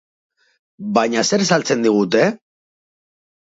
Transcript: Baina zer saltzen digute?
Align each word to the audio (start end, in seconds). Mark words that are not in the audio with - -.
Baina 0.95 1.23
zer 1.31 1.43
saltzen 1.51 1.85
digute? 1.89 2.25